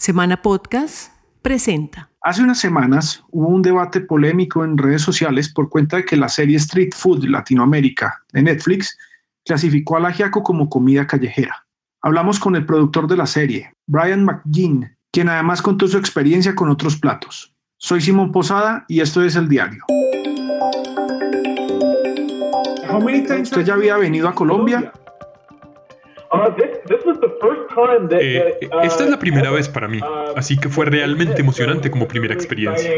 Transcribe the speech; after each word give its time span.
Semana 0.00 0.40
Podcast 0.42 1.12
presenta. 1.42 2.08
Hace 2.22 2.44
unas 2.44 2.60
semanas 2.60 3.24
hubo 3.32 3.48
un 3.48 3.62
debate 3.62 4.00
polémico 4.00 4.64
en 4.64 4.78
redes 4.78 5.02
sociales 5.02 5.52
por 5.52 5.68
cuenta 5.68 5.96
de 5.96 6.04
que 6.04 6.16
la 6.16 6.28
serie 6.28 6.56
Street 6.56 6.90
Food 6.94 7.24
Latinoamérica 7.24 8.22
de 8.32 8.42
Netflix 8.42 8.96
clasificó 9.44 9.96
al 9.96 10.06
ajiaco 10.06 10.44
como 10.44 10.68
comida 10.68 11.04
callejera. 11.04 11.66
Hablamos 12.00 12.38
con 12.38 12.54
el 12.54 12.64
productor 12.64 13.08
de 13.08 13.16
la 13.16 13.26
serie, 13.26 13.72
Brian 13.88 14.24
McGinn, 14.24 14.96
quien 15.10 15.28
además 15.28 15.60
contó 15.62 15.88
su 15.88 15.98
experiencia 15.98 16.54
con 16.54 16.70
otros 16.70 16.96
platos. 16.96 17.52
Soy 17.76 18.00
Simón 18.00 18.30
Posada 18.30 18.84
y 18.86 19.00
esto 19.00 19.24
es 19.24 19.34
El 19.34 19.48
Diario. 19.48 19.82
¿Usted 23.42 23.64
ya 23.64 23.74
había 23.74 23.96
venido 23.96 24.28
a 24.28 24.34
Colombia? 24.34 24.92
Esta 28.82 29.04
es 29.04 29.10
la 29.10 29.18
primera 29.18 29.50
vez 29.50 29.68
para 29.68 29.88
mí, 29.88 30.00
así 30.36 30.58
que 30.58 30.68
fue 30.68 30.86
realmente 30.86 31.40
emocionante 31.40 31.90
como 31.90 32.06
primera 32.06 32.34
experiencia. 32.34 32.90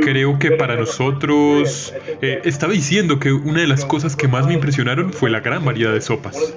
Creo 0.00 0.38
que 0.38 0.52
para 0.52 0.74
nosotros, 0.74 1.94
eh, 2.22 2.40
estaba 2.44 2.72
diciendo 2.72 3.18
que 3.18 3.30
una 3.30 3.60
de 3.60 3.66
las 3.66 3.84
cosas 3.84 4.16
que 4.16 4.26
más 4.26 4.46
me 4.46 4.54
impresionaron 4.54 5.12
fue 5.12 5.28
la 5.28 5.40
gran 5.40 5.64
variedad 5.64 5.92
de 5.92 6.00
sopas. 6.00 6.56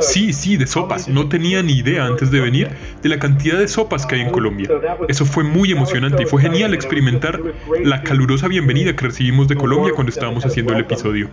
Sí, 0.00 0.32
sí, 0.32 0.56
de 0.56 0.66
sopas. 0.66 1.08
No 1.08 1.28
tenía 1.28 1.62
ni 1.62 1.78
idea 1.78 2.06
antes 2.06 2.30
de 2.30 2.40
venir 2.40 2.70
de 3.02 3.08
la 3.08 3.18
cantidad 3.18 3.58
de 3.58 3.68
sopas 3.68 4.06
que 4.06 4.16
hay 4.16 4.20
en 4.22 4.30
Colombia. 4.30 4.68
Eso 5.08 5.24
fue 5.24 5.44
muy 5.44 5.72
emocionante 5.72 6.22
y 6.22 6.26
fue 6.26 6.42
genial 6.42 6.74
experimentar 6.74 7.40
la 7.82 8.02
calurosa 8.02 8.48
bienvenida 8.48 8.94
que 8.94 9.06
recibimos 9.06 9.48
de 9.48 9.56
Colombia 9.56 9.92
cuando 9.94 10.10
estábamos 10.10 10.44
haciendo 10.44 10.74
el 10.74 10.80
episodio. 10.80 11.28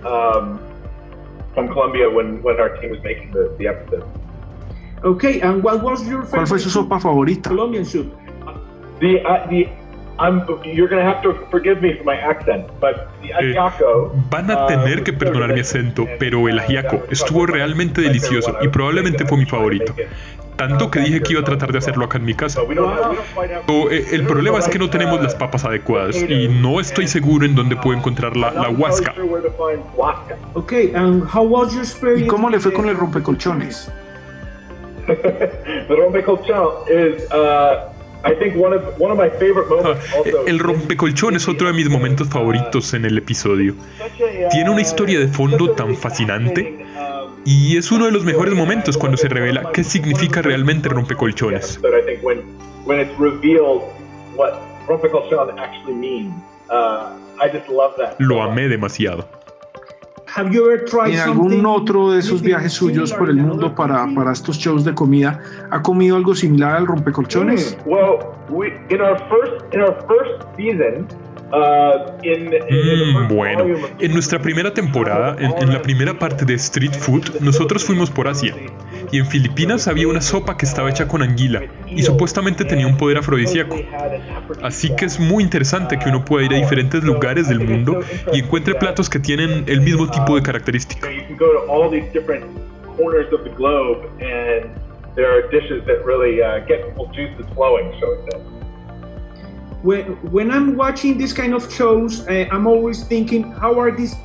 ¿Cuál 6.29 6.48
fue 6.48 6.60
su 6.60 6.70
sopa 6.70 6.99
favorita? 6.99 7.51
Van 14.30 14.52
a 14.52 14.68
tener 14.68 15.04
que 15.04 15.13
perdonar 15.13 15.54
mi 15.54 15.60
acento, 15.60 16.07
pero 16.20 16.48
el 16.48 16.60
ajiaco 16.60 17.04
estuvo 17.10 17.46
realmente 17.46 18.02
delicioso 18.02 18.57
y 18.62 18.68
probablemente 18.70 19.26
fue 19.26 19.38
mi 19.38 19.46
favorito. 19.46 19.94
Tanto 20.55 20.90
que 20.90 21.02
dije 21.02 21.22
que 21.22 21.34
iba 21.34 21.41
a 21.41 21.44
tratar 21.44 21.72
de 21.74 21.80
hacerlo 21.80 22.05
acá 22.05 22.18
en 22.18 22.26
mi 22.26 22.34
casa. 22.34 22.62
Eh, 22.62 24.05
el 24.13 24.26
problema 24.26 24.60
es 24.60 24.70
que 24.70 24.80
no 24.80 24.90
tenemos 24.90 25.22
las 25.22 25.35
papas 25.35 25.66
adecuadas 25.66 26.16
y 26.22 26.48
no 26.48 26.79
estoy 26.79 27.07
seguro 27.07 27.46
en 27.46 27.55
dónde 27.55 27.76
puedo 27.76 27.98
encontrar 27.98 28.38
la, 28.38 28.52
la 28.52 28.70
huasca. 28.70 29.13
¿Y 32.24 32.27
cómo 32.27 32.50
le 32.50 32.60
fue 32.60 32.72
con 32.72 32.88
el 32.88 32.96
rompecolchones? 32.96 33.91
el 35.07 35.88
rompecolchones 35.98 36.90
es 36.90 37.27
el 40.48 40.60
rompecolchón 40.60 41.35
es 41.35 41.48
otro 41.48 41.68
de 41.68 41.74
mis 41.74 41.90
momentos 41.90 42.30
favoritos 42.30 42.94
en 42.94 43.05
el 43.05 43.18
episodio. 43.18 43.76
Tiene 44.52 44.70
una 44.70 44.82
historia 44.82 45.20
de 45.20 45.27
fondo 45.27 45.72
tan 45.72 45.96
fascinante 45.96 46.85
y 47.46 47.77
es 47.77 47.91
uno 47.91 48.05
de 48.05 48.12
los 48.12 48.24
mejores 48.24 48.55
momentos 48.55 48.98
cuando 48.98 49.18
se 49.18 49.27
revela 49.27 49.72
qué 49.72 49.84
significa 49.84 50.41
realmente 50.41 50.90
rompecolchones. 50.90 51.80
Lo 58.18 58.41
amé 58.41 58.68
demasiado. 58.68 59.27
¿En 60.38 61.20
algún 61.20 61.66
otro 61.66 62.12
de 62.12 62.20
esos 62.20 62.41
viajes 62.41 62.74
suyos 62.74 63.14
por 63.14 63.30
el 63.30 63.38
mundo 63.38 63.74
para, 63.74 64.06
para 64.14 64.34
estos 64.34 64.58
shows 64.58 64.84
de 64.84 64.94
comida 64.94 65.40
ha 65.72 65.81
comido 65.81 66.18
algo 66.18 66.35
similar 66.35 66.75
al 66.75 66.88
rompecolchones? 66.88 67.78
Mm, 72.72 73.28
bueno, 73.34 73.66
en 74.00 74.13
nuestra 74.13 74.40
primera 74.40 74.74
temporada, 74.74 75.38
en, 75.40 75.72
la 75.72 75.81
primera 75.81 76.18
parte 76.18 76.44
de 76.44 76.56
Street 76.56 76.94
Food, 76.94 77.40
nosotros 77.40 77.85
fuimos 77.85 78.09
por 78.09 78.28
Asia. 78.28 78.53
Y 79.11 79.19
en 79.19 79.25
Filipinas 79.27 79.88
había 79.88 80.07
una 80.07 80.21
sopa 80.21 80.57
que 80.57 80.66
estaba 80.66 80.89
hecha 80.89 81.07
con 81.07 81.21
anguila 81.21 81.61
y 81.88 82.03
supuestamente 82.03 82.66
tenía 82.66 82.88
un 82.88 82.97
poder 82.97 83.17
afrodisíaco. 83.17 83.77
Así 84.61 84.95
que 84.95 85.05
es 85.05 85.19
muy 85.19 85.43
interesante 85.43 85.97
que 85.99 86.09
uno 86.09 86.25
pueda 86.25 86.45
ir 86.45 86.53
a 86.53 86.57
diferentes 86.57 87.03
lugares 87.03 87.47
del 87.47 87.59
mundo 87.59 87.99
y 88.33 88.39
encuentre 88.39 88.75
platos 88.75 89.09
que 89.09 89.19
tienen 89.19 89.65
el 89.67 89.81
mismo 89.81 90.09
tipo 90.09 90.35
de 90.35 90.41
característica. 90.41 91.07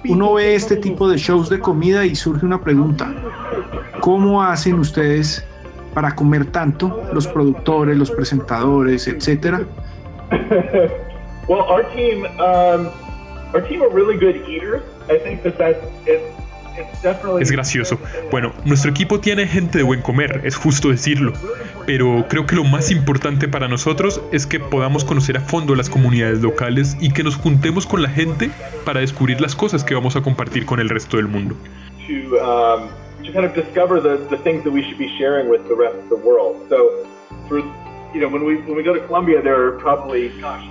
Uno 0.08 0.34
ve 0.34 0.54
este 0.54 0.76
tipo 0.76 1.08
de 1.08 1.18
shows 1.18 1.50
de 1.50 1.58
comida 1.58 2.06
y 2.06 2.14
surge 2.14 2.46
una 2.46 2.60
pregunta. 2.60 3.12
¿Cómo 4.00 4.42
hacen 4.42 4.78
ustedes 4.78 5.44
para 5.92 6.14
comer 6.14 6.46
tanto, 6.46 7.02
los 7.12 7.26
productores, 7.26 7.96
los 7.98 8.10
presentadores, 8.10 9.06
etcétera? 9.06 9.66
well, 11.48 11.60
our 11.68 11.84
team, 11.94 12.24
um, 12.38 12.88
our 13.52 13.60
team 13.68 13.82
are 13.82 13.90
really 13.90 14.16
good 14.16 14.36
eaters. 14.48 14.82
I 15.10 15.18
think 15.18 15.42
that 15.42 15.58
that's 15.58 16.39
es 17.40 17.50
gracioso. 17.50 17.98
Bueno, 18.30 18.52
nuestro 18.64 18.90
equipo 18.90 19.20
tiene 19.20 19.46
gente 19.46 19.78
de 19.78 19.84
buen 19.84 20.02
comer, 20.02 20.42
es 20.44 20.56
justo 20.56 20.88
decirlo, 20.88 21.32
pero 21.86 22.26
creo 22.28 22.46
que 22.46 22.56
lo 22.56 22.64
más 22.64 22.90
importante 22.90 23.48
para 23.48 23.68
nosotros 23.68 24.20
es 24.32 24.46
que 24.46 24.60
podamos 24.60 25.04
conocer 25.04 25.36
a 25.36 25.40
fondo 25.40 25.74
las 25.74 25.90
comunidades 25.90 26.40
locales 26.40 26.96
y 27.00 27.12
que 27.12 27.22
nos 27.22 27.36
juntemos 27.36 27.86
con 27.86 28.02
la 28.02 28.08
gente 28.08 28.50
para 28.84 29.00
descubrir 29.00 29.40
las 29.40 29.54
cosas 29.54 29.84
que 29.84 29.94
vamos 29.94 30.16
a 30.16 30.22
compartir 30.22 30.66
con 30.66 30.80
el 30.80 30.88
resto 30.88 31.16
del 31.16 31.28
mundo. 31.28 31.56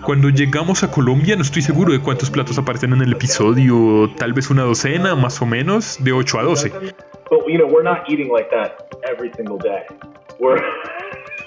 Cuando 0.04 0.30
llegamos 0.30 0.84
a 0.84 0.92
Colombia 0.92 1.36
no 1.36 1.42
estoy 1.42 1.62
seguro 1.62 1.94
de 1.94 2.00
cuántos 2.00 2.30
platos 2.30 2.58
aparecen 2.58 2.94
en 2.94 3.02
el 3.02 3.14
episodio, 3.14 4.10
tal 4.18 4.34
vez 4.34 4.50
una 4.50 4.64
docena 4.64 5.16
más 5.16 5.42
o 5.42 5.46
menos, 5.46 6.04
de 6.04 6.12
8 6.12 6.40
a 6.40 6.44
12. 6.44 6.72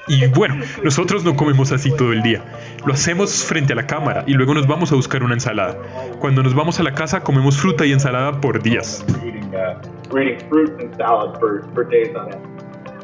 Y 0.08 0.26
bueno, 0.26 0.56
nosotros 0.82 1.24
no 1.24 1.36
comemos 1.36 1.70
así 1.70 1.94
todo 1.96 2.12
el 2.12 2.22
día. 2.22 2.44
Lo 2.84 2.92
hacemos 2.92 3.44
frente 3.44 3.72
a 3.72 3.76
la 3.76 3.86
cámara 3.86 4.24
y 4.26 4.32
luego 4.34 4.52
nos 4.54 4.66
vamos 4.66 4.90
a 4.92 4.96
buscar 4.96 5.22
una 5.22 5.34
ensalada. 5.34 5.76
Cuando 6.18 6.42
nos 6.42 6.54
vamos 6.54 6.80
a 6.80 6.82
la 6.82 6.92
casa 6.92 7.22
comemos 7.22 7.58
fruta 7.58 7.86
y 7.86 7.92
ensalada 7.92 8.40
por 8.40 8.62
días. 8.62 9.04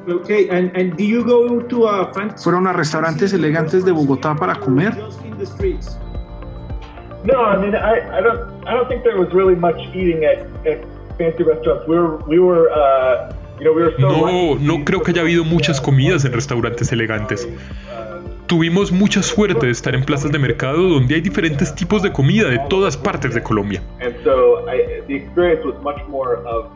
Okay, 0.07 0.49
and, 0.49 0.75
and 0.77 0.97
do 0.97 1.05
you 1.05 1.23
go 1.25 1.61
to 1.61 1.89
a 1.89 2.13
¿Fueron 2.37 2.67
a 2.67 2.73
restaurantes 2.73 3.33
elegantes 3.33 3.85
de 3.85 3.93
Bogotá 3.93 4.35
para 4.35 4.55
comer? 4.55 4.95
No, 7.25 7.45
I 7.45 7.57
mean, 7.57 7.75
I, 7.75 8.19
I 8.19 8.21
don't, 8.23 8.67
I 8.67 8.75
don't 8.75 8.89
think 8.89 9.03
there 9.03 9.19
was 9.19 9.33
really 9.33 9.57
much 9.57 9.77
eating 9.95 10.25
at, 10.25 10.39
at 10.67 10.85
fancy 11.19 11.43
restaurants. 11.43 11.87
We 11.87 11.97
were, 11.97 12.17
we 12.27 12.39
were, 12.39 12.71
uh, 12.71 13.35
you 13.59 13.65
know, 13.65 13.73
we 13.73 13.83
were 13.83 13.93
so 13.99 14.09
no, 14.09 14.55
no 14.55 14.85
creo 14.85 15.03
que 15.03 15.13
haya 15.13 15.23
habido 15.23 15.45
muchas 15.45 15.81
comidas 15.81 16.25
en 16.25 16.33
restaurantes 16.33 16.93
elegantes. 16.93 17.47
Tuvimos 18.47 18.93
mucha 18.93 19.23
suerte 19.23 19.67
de 19.67 19.73
estar 19.73 19.95
en 19.95 20.05
plazas 20.05 20.33
de 20.33 20.39
mercado 20.39 20.89
donde 20.89 21.17
hay 21.17 21.21
diferentes 21.21 21.75
tipos 21.75 22.03
de 22.03 22.13
comida 22.13 22.49
de 22.49 22.59
todas 22.71 22.97
partes 22.97 23.35
de 23.35 23.43
Colombia. 23.43 23.83
And 24.01 24.15
so 24.25 24.67
I, 24.71 25.03
the 25.07 25.17
experience 25.17 25.63
was 25.67 25.75
much 25.83 26.01
more 26.09 26.37
of, 26.47 26.71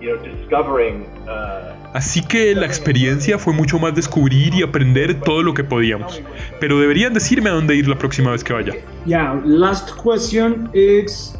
you 0.00 0.16
know, 0.16 0.22
discovering 0.22 1.06
uh, 1.28 1.80
Así 1.92 2.22
que 2.22 2.54
la 2.54 2.66
experiencia 2.66 3.36
fue 3.38 3.52
mucho 3.52 3.78
más 3.78 3.94
descubrir 3.94 4.54
y 4.54 4.62
aprender 4.62 5.20
todo 5.20 5.42
lo 5.42 5.54
que 5.54 5.64
podíamos. 5.64 6.22
Pero 6.60 6.78
deberían 6.78 7.12
decirme 7.12 7.50
a 7.50 7.54
dónde 7.54 7.74
ir 7.74 7.88
la 7.88 7.98
próxima 7.98 8.30
vez 8.30 8.44
que 8.44 8.52
vaya. 8.52 8.74
Yeah, 9.06 9.40
last 9.44 9.96
question 9.96 10.70
is 10.72 11.36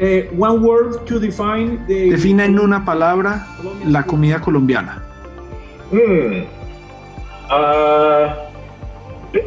uh, 0.00 0.26
one 0.36 0.60
word 0.60 1.04
to 1.06 1.20
define 1.20 1.86
the 1.86 2.10
Defina 2.10 2.44
en 2.44 2.58
una 2.58 2.84
palabra 2.84 3.46
la 3.86 4.02
comida 4.02 4.40
colombiana. 4.40 5.02
Hmm. 5.92 6.42
Uh, 7.48 8.51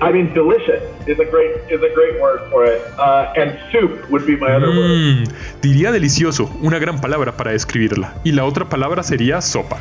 I 0.02 0.12
mean, 0.12 0.34
delicious 0.34 0.82
is 1.08 1.20
a 1.20 1.26
great 1.26 1.52
is 1.70 1.82
a 1.84 1.94
great 1.94 2.20
word 2.20 2.42
for 2.50 2.66
it. 2.66 2.82
Uh, 2.98 3.34
and 3.38 3.58
soup 3.72 4.10
would 4.10 4.26
be 4.26 4.36
my 4.36 4.52
other 4.52 4.70
word. 4.70 4.90
Mm, 4.90 5.28
diría 5.62 5.92
delicioso, 5.92 6.50
una 6.62 6.80
gran 6.80 7.00
palabra 7.00 7.38
para 7.38 7.52
describirla. 7.52 8.14
Y 8.24 8.32
la 8.32 8.46
otra 8.46 8.68
palabra 8.68 9.04
sería 9.04 9.42
sopa. 9.42 9.80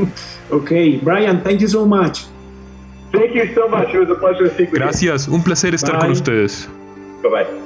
okay, 0.50 0.98
Brian, 1.02 1.42
thank 1.42 1.60
you 1.60 1.68
so 1.68 1.86
much. 1.86 2.26
Thank 3.12 3.34
you 3.34 3.54
so 3.54 3.68
much. 3.68 3.94
It 3.94 4.00
was 4.00 4.10
a 4.10 4.20
pleasure 4.20 4.48
to 4.48 4.54
speak 4.54 4.72
with 4.72 4.80
Gracias, 4.80 5.26
un 5.28 5.42
placer 5.42 5.74
estar 5.74 5.98
con 5.98 6.10
ustedes. 6.10 6.68
Bye 7.22 7.30
bye. 7.30 7.65